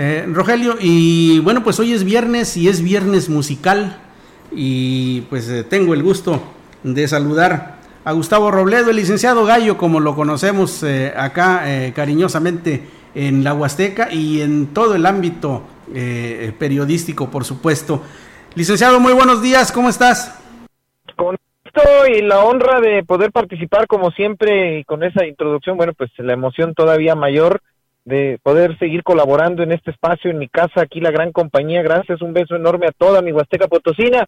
[0.00, 3.98] Eh, Rogelio, y bueno, pues hoy es viernes y es viernes musical
[4.52, 6.40] y pues eh, tengo el gusto
[6.84, 11.64] de saludar a Gustavo Robledo, el licenciado Gallo, como lo conocemos eh, acá
[11.96, 12.84] cariñosamente
[13.16, 18.00] en la Huasteca y en todo el ámbito periodístico, por supuesto.
[18.54, 20.40] Licenciado, muy buenos días, ¿cómo estás?
[21.16, 25.92] Con esto y la honra de poder participar como siempre y con esa introducción, bueno,
[25.92, 27.62] pues la emoción todavía mayor
[28.08, 31.82] de poder seguir colaborando en este espacio, en mi casa, aquí la gran compañía.
[31.82, 34.24] Gracias, un beso enorme a toda mi Huasteca Potosina.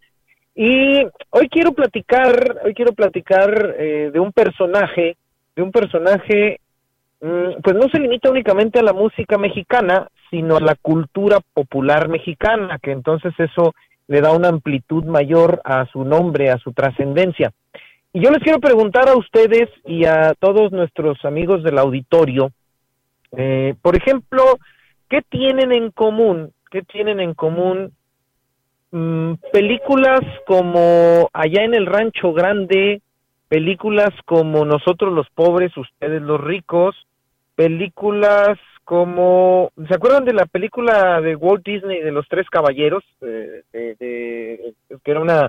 [0.54, 1.00] Y
[1.30, 5.16] hoy quiero platicar, hoy quiero platicar eh, de un personaje,
[5.56, 6.60] de un personaje,
[7.22, 12.10] mm, pues no se limita únicamente a la música mexicana, sino a la cultura popular
[12.10, 13.74] mexicana, que entonces eso
[14.08, 17.50] le da una amplitud mayor a su nombre, a su trascendencia.
[18.12, 22.50] Y yo les quiero preguntar a ustedes y a todos nuestros amigos del auditorio,
[23.36, 24.58] eh, por ejemplo,
[25.08, 26.52] ¿qué tienen en común?
[26.70, 27.92] ¿Qué tienen en común
[28.90, 33.02] mm, películas como Allá en el Rancho Grande,
[33.48, 36.96] películas como Nosotros los pobres, ustedes los ricos,
[37.54, 43.62] películas como ¿se acuerdan de la película de Walt Disney de los tres caballeros eh,
[43.72, 45.48] que era una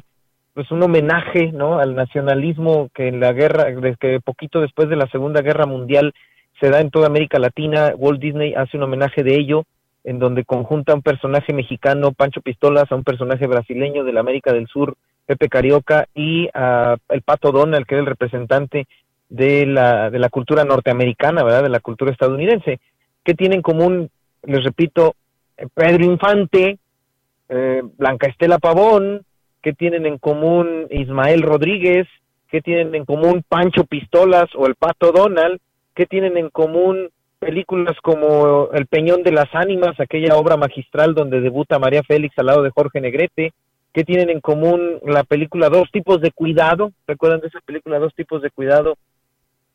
[0.53, 3.65] pues un homenaje no al nacionalismo que en la guerra
[3.99, 6.13] que poquito después de la Segunda Guerra Mundial
[6.61, 7.93] se da en toda América Latina.
[7.97, 9.65] Walt Disney hace un homenaje de ello,
[10.03, 14.19] en donde conjunta a un personaje mexicano, Pancho Pistolas, a un personaje brasileño de la
[14.19, 14.95] América del Sur,
[15.25, 18.87] Pepe Carioca, y a el Pato Donald, que era el representante
[19.27, 21.63] de la, de la cultura norteamericana, ¿verdad?
[21.63, 22.79] De la cultura estadounidense.
[23.23, 24.09] ¿Qué tienen en común?
[24.43, 25.15] Les repito,
[25.73, 26.77] Pedro Infante,
[27.49, 29.23] eh, Blanca Estela Pavón,
[29.63, 32.07] ¿qué tienen en común Ismael Rodríguez?
[32.49, 35.59] ¿Qué tienen en común Pancho Pistolas o el Pato Donald?
[35.93, 41.41] ¿Qué tienen en común películas como El Peñón de las Ánimas, aquella obra magistral donde
[41.41, 43.53] debuta María Félix al lado de Jorge Negrete?
[43.93, 46.91] ¿Qué tienen en común la película Dos tipos de cuidado?
[47.07, 48.95] ¿Recuerdan de esa película Dos tipos de cuidado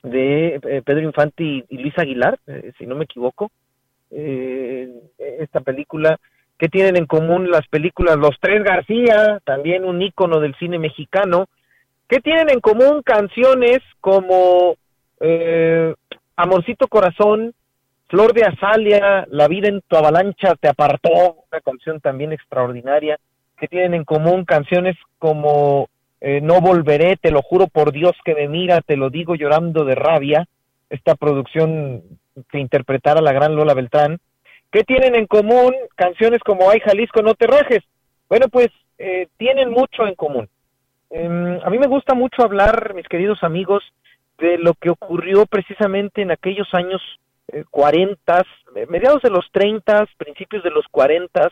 [0.03, 3.50] de eh, Pedro Infante y, Luis Aguilar, eh, si no me equivoco?
[4.10, 4.88] Eh,
[5.19, 6.19] esta película.
[6.59, 11.47] ¿Qué tienen en común las películas Los Tres García, también un ícono del cine mexicano?
[12.09, 14.76] ¿Qué tienen en común canciones como
[15.21, 15.94] eh,
[16.36, 17.54] Amorcito Corazón,
[18.08, 21.10] Flor de Azalia, La vida en tu avalancha te apartó,
[21.50, 23.19] una canción también extraordinaria,
[23.58, 25.88] que tienen en común canciones como
[26.20, 29.84] eh, No volveré, te lo juro por Dios que me mira, te lo digo llorando
[29.84, 30.46] de rabia,
[30.91, 32.02] esta producción
[32.50, 34.19] que interpretara la gran Lola Beltrán.
[34.70, 37.82] ¿Qué tienen en común canciones como Ay Jalisco, no te rajes?
[38.28, 40.48] Bueno, pues eh, tienen mucho en común.
[41.10, 43.82] Em, a mí me gusta mucho hablar, mis queridos amigos,
[44.38, 47.00] de lo que ocurrió precisamente en aquellos años
[47.48, 51.50] eh, 40, eh, mediados de los 30, principios de los 40,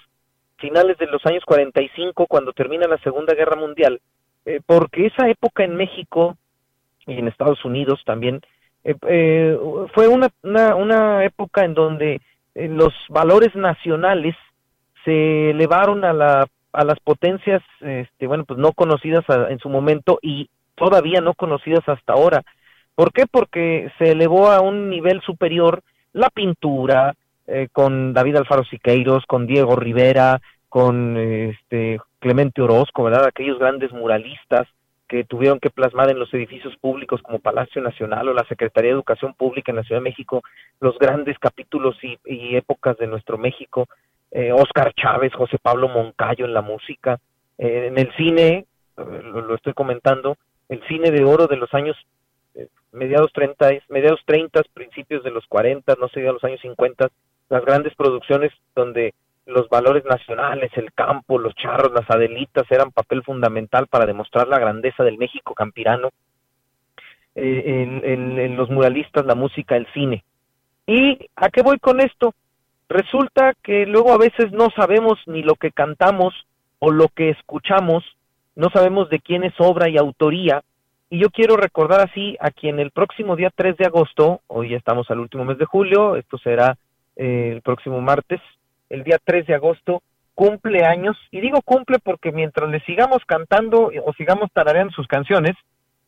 [0.59, 4.00] finales de los años 45, cuando termina la Segunda Guerra Mundial,
[4.44, 6.37] eh, porque esa época en México
[7.06, 8.41] y en Estados Unidos también
[8.84, 9.59] eh,
[9.94, 12.21] fue una, una, una, época en donde
[12.55, 14.37] los valores nacionales
[15.05, 20.19] se elevaron a, la, a las potencias, este, bueno, pues no conocidas en su momento
[20.21, 22.43] y todavía no conocidas hasta ahora.
[22.94, 23.27] ¿Por qué?
[23.27, 25.82] Porque se elevó a un nivel superior
[26.12, 27.15] la pintura,
[27.47, 33.27] eh, con David Alfaro Siqueiros, con Diego Rivera, con este Clemente Orozco, ¿verdad?
[33.27, 34.66] Aquellos grandes muralistas
[35.09, 38.94] que tuvieron que plasmar en los edificios públicos como Palacio Nacional o la Secretaría de
[38.94, 40.43] Educación Pública en la Ciudad de México
[40.81, 43.87] los grandes capítulos y, épocas de nuestro México,
[44.31, 47.21] eh, Oscar Chávez, José Pablo Moncayo en la música,
[47.59, 48.66] eh, en el cine,
[48.97, 50.37] lo, lo, estoy comentando,
[50.69, 51.97] el cine de oro de los años
[52.93, 57.09] mediados 30, mediados 30, principios de los 40, no sé, a los años 50,
[57.49, 59.15] las grandes producciones donde
[59.47, 64.59] los valores nacionales, el campo, los charros, las adelitas eran papel fundamental para demostrar la
[64.59, 66.11] grandeza del México campirano,
[67.35, 70.25] eh, en, los muralistas, la música, el cine.
[70.87, 72.33] ¿Y a qué voy con esto?
[72.89, 76.35] Resulta que luego a veces no sabemos ni lo que cantamos
[76.79, 78.05] o lo que escuchamos,
[78.55, 80.62] no sabemos de quién es obra y autoría,
[81.14, 84.76] y yo quiero recordar así a quien el próximo día 3 de agosto, hoy ya
[84.76, 86.76] estamos al último mes de julio, esto será
[87.14, 88.40] eh, el próximo martes,
[88.90, 90.02] el día 3 de agosto,
[90.34, 95.52] cumple años, y digo cumple porque mientras le sigamos cantando o sigamos tarareando sus canciones,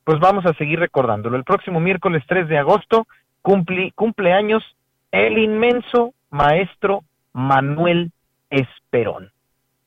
[0.02, 1.36] pues vamos a seguir recordándolo.
[1.36, 3.06] El próximo miércoles 3 de agosto
[3.42, 4.64] cumple, cumple años
[5.12, 8.10] el inmenso maestro Manuel
[8.50, 9.30] Esperón.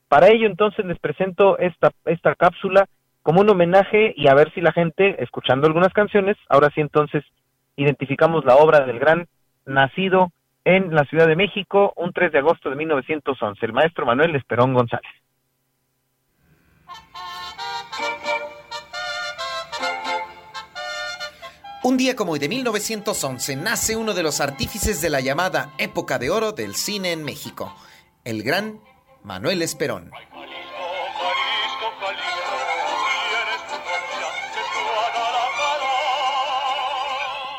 [0.07, 2.87] Para ello entonces les presento esta, esta cápsula
[3.23, 7.23] como un homenaje y a ver si la gente, escuchando algunas canciones, ahora sí entonces
[7.75, 9.27] identificamos la obra del gran
[9.65, 10.31] nacido
[10.65, 13.65] en la Ciudad de México, un 3 de agosto de 1911.
[13.65, 15.11] El maestro Manuel Esperón González.
[21.81, 26.19] Un día como hoy de 1911 nace uno de los artífices de la llamada época
[26.19, 27.73] de oro del cine en México,
[28.25, 28.79] el gran
[29.23, 30.11] Manuel Esperón.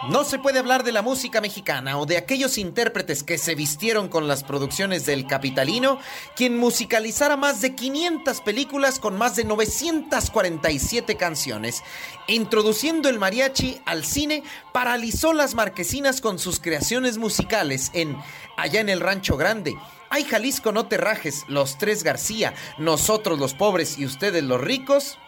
[0.09, 4.09] No se puede hablar de la música mexicana o de aquellos intérpretes que se vistieron
[4.09, 5.99] con las producciones del Capitalino,
[6.35, 11.83] quien musicalizara más de 500 películas con más de 947 canciones.
[12.29, 14.43] Introduciendo el mariachi al cine,
[14.73, 18.17] paralizó las marquesinas con sus creaciones musicales en
[18.57, 19.77] Allá en el Rancho Grande,
[20.09, 25.19] Ay Jalisco no te rajes, Los Tres García, Nosotros los pobres y ustedes los ricos,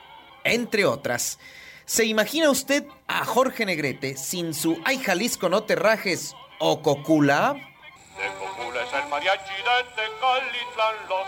[0.44, 1.38] entre otras.
[1.84, 7.54] ¿Se imagina usted a Jorge Negrete sin su Ay Jalisco no te rajes o Cocula?
[7.54, 11.26] De Cocula es el mariachi de Tecalitlán los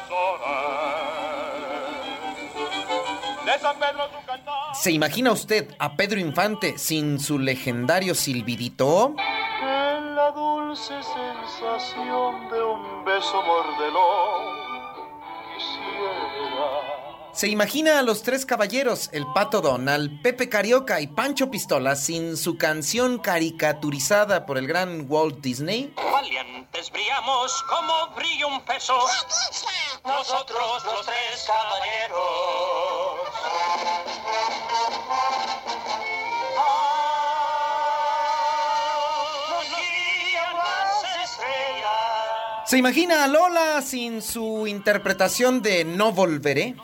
[3.45, 4.75] De San Pedro su cantar.
[4.75, 9.17] ¿Se imagina usted a Pedro Infante sin su legendario silbidito?
[9.61, 14.64] En la dulce sensación de un beso mordelón
[17.35, 22.37] se imagina a los tres caballeros, el Pato Donald, Pepe Carioca y Pancho Pistola sin
[22.37, 25.93] su canción caricaturizada por el gran Walt Disney.
[25.97, 28.95] Valientes brillamos como brilla un peso.
[30.05, 32.19] Nosotros los tres caballeros.
[42.67, 46.75] ¿Se imagina a Lola sin su interpretación de No Volveré?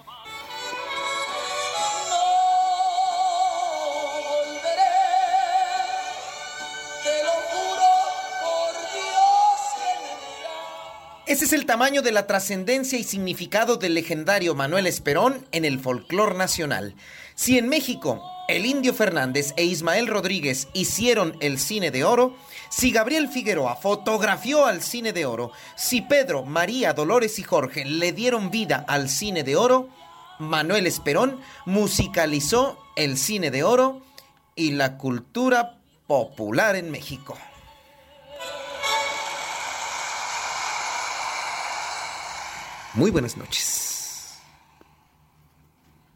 [11.30, 15.78] Ese es el tamaño de la trascendencia y significado del legendario Manuel Esperón en el
[15.78, 16.96] folclor nacional.
[17.36, 22.36] Si en México el Indio Fernández e Ismael Rodríguez hicieron el cine de oro,
[22.68, 28.10] si Gabriel Figueroa fotografió al cine de oro, si Pedro, María, Dolores y Jorge le
[28.10, 29.88] dieron vida al cine de oro,
[30.40, 34.02] Manuel Esperón musicalizó el cine de oro
[34.56, 35.78] y la cultura
[36.08, 37.38] popular en México.
[42.94, 43.90] Muy buenas noches.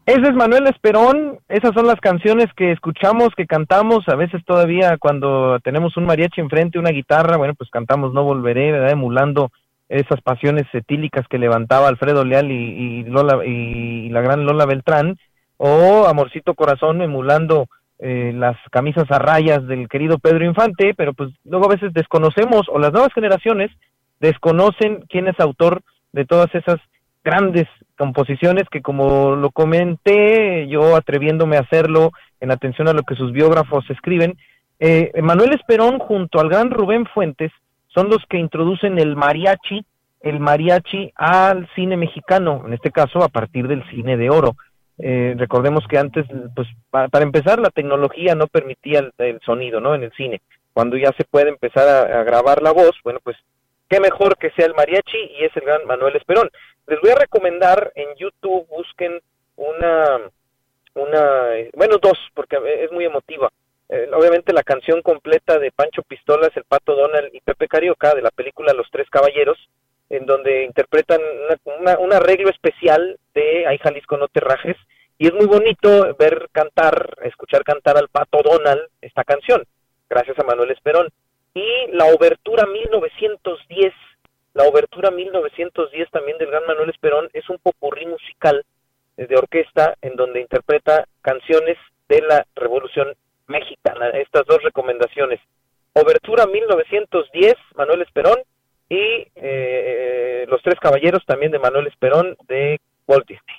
[0.05, 4.97] Ese es Manuel Esperón, esas son las canciones que escuchamos, que cantamos, a veces todavía
[4.99, 8.91] cuando tenemos un mariachi enfrente, una guitarra, bueno, pues cantamos No Volveré, ¿verdad?
[8.91, 9.51] emulando
[9.89, 15.17] esas pasiones etílicas que levantaba Alfredo Leal y, Lola y la gran Lola Beltrán,
[15.57, 17.67] o Amorcito Corazón emulando
[17.97, 22.67] eh, las camisas a rayas del querido Pedro Infante, pero pues luego a veces desconocemos
[22.69, 23.71] o las nuevas generaciones
[24.19, 25.81] desconocen quién es autor
[26.15, 26.77] de todas esas
[27.25, 27.67] grandes
[27.97, 33.33] composiciones que como lo comenté, yo atreviéndome a hacerlo en atención a lo que sus
[33.33, 34.37] biógrafos escriben,
[34.79, 37.51] eh, Manuel Esperón junto al gran Rubén Fuentes
[37.87, 39.85] son los que introducen el mariachi,
[40.21, 44.55] el mariachi al cine mexicano, en este caso a partir del cine de oro.
[44.97, 46.25] Eh, recordemos que antes,
[46.55, 49.95] pues para empezar, la tecnología no permitía el, sonido, ¿no?
[49.95, 50.41] En el cine.
[50.71, 53.35] Cuando ya se puede empezar a grabar la voz, bueno, pues
[53.89, 56.49] qué mejor que sea el mariachi y es el gran Manuel Esperón.
[56.87, 59.19] Les voy a recomendar en YouTube, busquen
[59.55, 60.19] una,
[60.93, 63.51] una, bueno, dos, porque es muy emotiva.
[63.89, 68.21] Eh, obviamente la canción completa de Pancho Pistolas, el Pato Donald y Pepe Carioca de
[68.21, 69.57] la película Los Tres Caballeros,
[70.09, 71.19] en donde interpretan
[71.65, 74.75] un arreglo especial de Ay Jalisco no te rajes,
[75.17, 79.63] y es muy bonito ver cantar, escuchar cantar al Pato Donald esta canción,
[80.09, 81.09] gracias a Manuel Esperón
[81.55, 83.93] y la obertura 1910,
[84.53, 88.63] la obertura 1910 también del gran Manuel Esperón es un popurrí musical
[89.17, 91.77] eh, de orquesta en donde interpreta canciones
[92.09, 93.15] de la Revolución
[93.47, 94.09] Mexicana.
[94.09, 95.39] Estas dos recomendaciones.
[95.93, 98.39] Obertura 1910, Manuel Esperón,
[98.89, 103.55] y eh, Los Tres Caballeros también de Manuel Esperón de Walt Disney.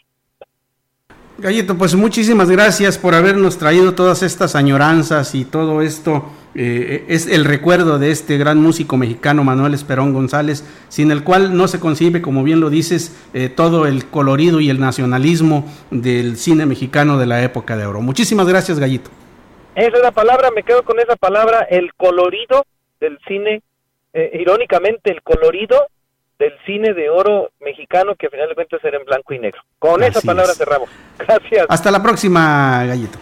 [1.39, 6.25] Gallito, pues muchísimas gracias por habernos traído todas estas añoranzas y todo esto
[6.55, 11.55] eh, es el recuerdo de este gran músico mexicano Manuel Esperón González, sin el cual
[11.55, 16.39] no se concibe, como bien lo dices, eh, todo el colorido y el nacionalismo del
[16.39, 18.01] cine mexicano de la época de oro.
[18.01, 19.11] Muchísimas gracias, Gallito.
[19.75, 22.65] Esa es la palabra, me quedo con esa palabra, el colorido
[22.99, 23.61] del cine,
[24.15, 25.89] eh, irónicamente el colorido
[26.39, 29.61] del cine de oro mexicano que al final de cuentas era en blanco y negro.
[29.79, 30.89] Con esa palabra cerramos.
[31.19, 31.67] Gracias.
[31.69, 33.19] Hasta la próxima, Gallito.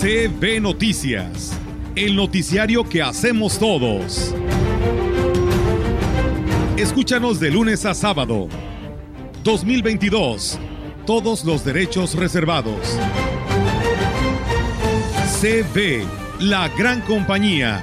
[0.00, 1.60] CB Noticias,
[1.94, 4.34] el noticiario que hacemos todos.
[6.76, 8.48] Escúchanos de lunes a sábado.
[9.44, 10.58] 2022.
[11.04, 12.98] Todos los derechos reservados.
[15.40, 16.06] CB,
[16.40, 17.82] la gran compañía.